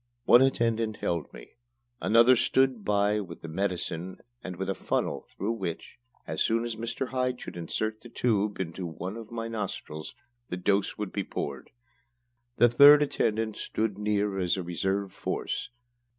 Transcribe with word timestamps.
One 0.25 0.41
attendant 0.41 0.97
held 0.97 1.31
me. 1.31 1.51
Another 2.01 2.35
stood 2.35 2.83
by 2.83 3.19
with 3.19 3.41
the 3.41 3.47
medicine 3.47 4.17
and 4.43 4.55
with 4.55 4.67
a 4.67 4.73
funnel 4.73 5.27
through 5.29 5.51
which, 5.51 5.99
as 6.25 6.41
soon 6.41 6.63
as 6.63 6.75
Mr. 6.75 7.09
Hyde 7.09 7.39
should 7.39 7.55
insert 7.55 8.01
the 8.01 8.09
tube 8.09 8.59
in 8.59 8.71
one 8.71 9.15
of 9.15 9.29
my 9.31 9.47
nostrils, 9.47 10.15
the 10.49 10.57
dose 10.57 10.97
was 10.97 11.09
to 11.09 11.11
be 11.11 11.23
poured. 11.23 11.69
The 12.57 12.67
third 12.67 13.03
attendant 13.03 13.57
stood 13.57 13.99
near 13.99 14.39
as 14.39 14.57
a 14.57 14.63
reserve 14.63 15.13
force. 15.13 15.69